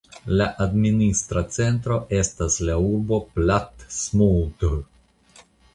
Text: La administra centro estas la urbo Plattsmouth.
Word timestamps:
La 0.39 0.45
administra 0.63 1.43
centro 1.57 1.99
estas 2.21 2.59
la 2.71 2.79
urbo 2.87 3.23
Plattsmouth. 3.37 4.71